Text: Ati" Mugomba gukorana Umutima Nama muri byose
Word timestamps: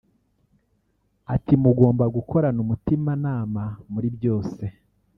Ati" 1.33 1.53
Mugomba 1.63 2.05
gukorana 2.15 2.59
Umutima 2.65 3.11
Nama 3.25 3.63
muri 3.93 4.07
byose 4.17 4.63